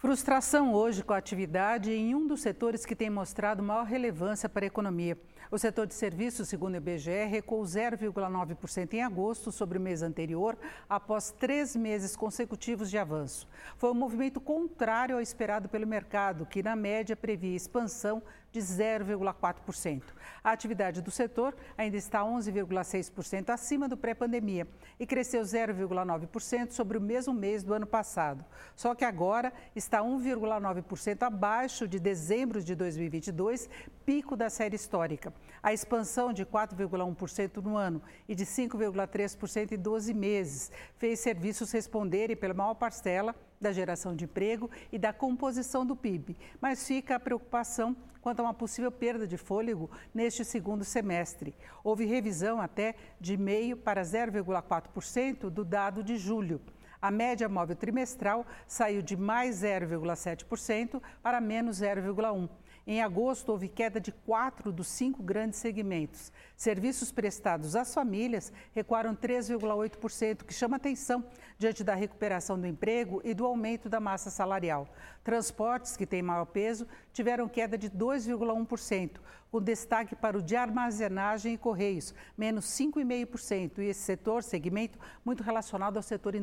Frustração 0.00 0.72
hoje 0.74 1.02
com 1.02 1.12
a 1.12 1.16
atividade 1.16 1.90
em 1.90 2.14
um 2.14 2.24
dos 2.24 2.40
setores 2.40 2.86
que 2.86 2.94
tem 2.94 3.10
mostrado 3.10 3.64
maior 3.64 3.84
relevância 3.84 4.48
para 4.48 4.64
a 4.64 4.68
economia. 4.68 5.18
O 5.50 5.58
setor 5.58 5.88
de 5.88 5.94
serviços, 5.94 6.48
segundo 6.48 6.74
o 6.74 6.76
IBGE, 6.76 7.24
recuou 7.24 7.62
0,9% 7.64 8.94
em 8.94 9.02
agosto 9.02 9.50
sobre 9.50 9.76
o 9.76 9.80
mês 9.80 10.00
anterior, 10.02 10.56
após 10.88 11.32
três 11.32 11.74
meses 11.74 12.14
consecutivos 12.14 12.90
de 12.90 12.98
avanço. 12.98 13.48
Foi 13.76 13.90
um 13.90 13.94
movimento 13.94 14.40
contrário 14.40 15.16
ao 15.16 15.20
esperado 15.22 15.68
pelo 15.68 15.86
mercado, 15.86 16.46
que 16.46 16.62
na 16.62 16.76
média 16.76 17.16
previa 17.16 17.56
expansão 17.56 18.22
de 18.52 18.60
0,4%. 18.60 20.02
A 20.44 20.52
atividade 20.52 21.00
do 21.00 21.10
setor 21.10 21.56
ainda 21.76 21.96
está 21.96 22.20
11,6% 22.20 23.50
acima 23.50 23.88
do 23.88 23.96
pré-pandemia 23.96 24.66
e 25.00 25.06
cresceu 25.06 25.42
0,9% 25.42 26.72
sobre 26.72 26.98
o 26.98 27.00
mesmo 27.00 27.32
mês 27.32 27.62
do 27.62 27.72
ano 27.72 27.86
passado. 27.86 28.44
Só 28.76 28.94
que 28.94 29.04
agora 29.04 29.52
está 29.74 29.87
1,9% 29.96 31.22
abaixo 31.22 31.88
de 31.88 31.98
dezembro 31.98 32.62
de 32.62 32.74
2022, 32.74 33.68
pico 34.04 34.36
da 34.36 34.50
série 34.50 34.76
histórica. 34.76 35.32
A 35.62 35.72
expansão 35.72 36.32
de 36.32 36.44
4,1% 36.44 37.56
no 37.62 37.76
ano 37.76 38.02
e 38.28 38.34
de 38.34 38.44
5,3% 38.44 39.72
em 39.72 39.78
12 39.78 40.12
meses 40.12 40.70
fez 40.98 41.20
serviços 41.20 41.72
responderem 41.72 42.36
pela 42.36 42.52
maior 42.52 42.74
parcela 42.74 43.34
da 43.60 43.72
geração 43.72 44.14
de 44.14 44.24
emprego 44.24 44.70
e 44.92 44.98
da 44.98 45.12
composição 45.12 45.84
do 45.84 45.96
PIB, 45.96 46.36
mas 46.60 46.86
fica 46.86 47.16
a 47.16 47.20
preocupação 47.20 47.96
quanto 48.20 48.40
a 48.40 48.42
uma 48.42 48.54
possível 48.54 48.92
perda 48.92 49.26
de 49.26 49.36
fôlego 49.36 49.90
neste 50.12 50.44
segundo 50.44 50.84
semestre. 50.84 51.54
Houve 51.82 52.04
revisão 52.04 52.60
até 52.60 52.94
de 53.20 53.36
meio 53.36 53.76
para 53.76 54.02
0,4% 54.02 55.48
do 55.48 55.64
dado 55.64 56.02
de 56.02 56.16
julho. 56.16 56.60
A 57.00 57.10
média 57.10 57.48
móvel 57.48 57.76
trimestral 57.76 58.44
saiu 58.66 59.00
de 59.02 59.16
mais 59.16 59.62
0,7% 59.62 61.00
para 61.22 61.40
menos 61.40 61.80
0,1%. 61.80 62.48
Em 62.90 63.02
agosto, 63.02 63.50
houve 63.50 63.68
queda 63.68 64.00
de 64.00 64.10
quatro 64.10 64.72
dos 64.72 64.88
cinco 64.88 65.22
grandes 65.22 65.58
segmentos. 65.58 66.32
Serviços 66.56 67.12
prestados 67.12 67.76
às 67.76 67.92
famílias 67.92 68.50
recuaram 68.74 69.14
3,8%, 69.14 70.42
que 70.42 70.54
chama 70.54 70.76
atenção 70.76 71.22
diante 71.58 71.84
da 71.84 71.94
recuperação 71.94 72.58
do 72.58 72.66
emprego 72.66 73.20
e 73.22 73.34
do 73.34 73.44
aumento 73.44 73.90
da 73.90 74.00
massa 74.00 74.30
salarial. 74.30 74.88
Transportes, 75.22 75.98
que 75.98 76.06
têm 76.06 76.22
maior 76.22 76.46
peso, 76.46 76.88
tiveram 77.12 77.46
queda 77.46 77.76
de 77.76 77.90
2,1%, 77.90 79.20
com 79.50 79.60
destaque 79.60 80.16
para 80.16 80.38
o 80.38 80.42
de 80.42 80.56
armazenagem 80.56 81.52
e 81.52 81.58
correios, 81.58 82.14
menos 82.38 82.64
5,5%, 82.66 83.80
e 83.80 83.84
esse 83.84 84.00
setor, 84.00 84.42
segmento, 84.42 84.98
muito 85.22 85.42
relacionado 85.42 85.98
ao 85.98 86.02
setor 86.02 86.34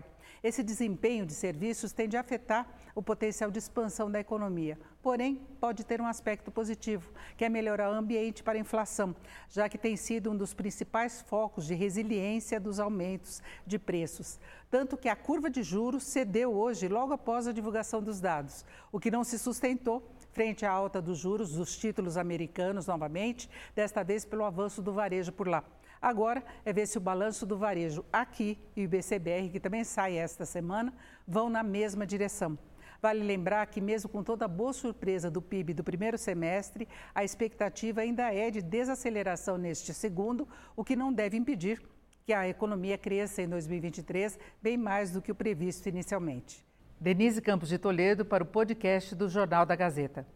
industrial. 0.00 0.20
Esse 0.42 0.62
desempenho 0.62 1.26
de 1.26 1.34
serviços 1.34 1.92
tende 1.92 2.16
a 2.16 2.20
afetar 2.20 2.66
o 2.94 3.02
potencial 3.02 3.50
de 3.50 3.58
expansão 3.58 4.10
da 4.10 4.18
economia. 4.18 4.78
Porém, 5.02 5.46
pode 5.60 5.84
ter 5.84 6.00
um 6.00 6.06
aspecto 6.06 6.50
positivo, 6.50 7.12
que 7.36 7.44
é 7.44 7.48
melhorar 7.48 7.90
o 7.90 7.94
ambiente 7.94 8.42
para 8.42 8.56
a 8.56 8.60
inflação, 8.60 9.14
já 9.50 9.68
que 9.68 9.76
tem 9.76 9.96
sido 9.96 10.30
um 10.30 10.36
dos 10.36 10.54
principais 10.54 11.20
focos 11.20 11.66
de 11.66 11.74
resiliência 11.74 12.58
dos 12.58 12.80
aumentos 12.80 13.42
de 13.66 13.78
preços. 13.78 14.40
Tanto 14.70 14.96
que 14.96 15.10
a 15.10 15.16
curva 15.16 15.50
de 15.50 15.62
juros 15.62 16.04
cedeu 16.04 16.54
hoje, 16.54 16.88
logo 16.88 17.12
após 17.12 17.46
a 17.46 17.52
divulgação 17.52 18.02
dos 18.02 18.18
dados, 18.18 18.64
o 18.90 18.98
que 18.98 19.10
não 19.10 19.24
se 19.24 19.38
sustentou 19.38 20.02
frente 20.32 20.64
à 20.64 20.70
alta 20.70 21.00
dos 21.00 21.18
juros 21.18 21.52
dos 21.52 21.76
títulos 21.76 22.16
americanos 22.16 22.86
novamente, 22.86 23.48
desta 23.74 24.02
vez 24.02 24.24
pelo 24.24 24.44
avanço 24.44 24.82
do 24.82 24.92
varejo 24.92 25.32
por 25.32 25.48
lá. 25.48 25.64
Agora 26.00 26.42
é 26.64 26.72
ver 26.72 26.86
se 26.86 26.96
o 26.96 27.00
balanço 27.00 27.44
do 27.44 27.58
varejo 27.58 28.04
aqui 28.12 28.58
e 28.74 28.80
o 28.80 28.84
IBCBR, 28.84 29.50
que 29.50 29.60
também 29.60 29.84
sai 29.84 30.16
esta 30.16 30.46
semana, 30.46 30.94
vão 31.26 31.50
na 31.50 31.62
mesma 31.62 32.06
direção. 32.06 32.58
Vale 33.02 33.22
lembrar 33.22 33.66
que, 33.66 33.80
mesmo 33.80 34.10
com 34.10 34.22
toda 34.22 34.44
a 34.44 34.48
boa 34.48 34.72
surpresa 34.72 35.30
do 35.30 35.40
PIB 35.40 35.74
do 35.74 35.84
primeiro 35.84 36.18
semestre, 36.18 36.86
a 37.14 37.24
expectativa 37.24 38.02
ainda 38.02 38.32
é 38.32 38.50
de 38.50 38.60
desaceleração 38.60 39.56
neste 39.56 39.92
segundo, 39.94 40.46
o 40.76 40.84
que 40.84 40.96
não 40.96 41.12
deve 41.12 41.36
impedir 41.36 41.82
que 42.24 42.32
a 42.32 42.46
economia 42.46 42.98
cresça 42.98 43.42
em 43.42 43.48
2023 43.48 44.38
bem 44.62 44.76
mais 44.76 45.10
do 45.10 45.22
que 45.22 45.32
o 45.32 45.34
previsto 45.34 45.88
inicialmente. 45.88 46.64
Denise 47.00 47.40
Campos 47.40 47.70
de 47.70 47.78
Toledo 47.78 48.26
para 48.26 48.44
o 48.44 48.46
podcast 48.46 49.14
do 49.14 49.26
Jornal 49.26 49.64
da 49.64 49.74
Gazeta. 49.74 50.26